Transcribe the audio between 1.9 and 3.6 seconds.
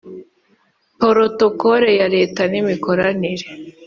ya Leta n imikoranire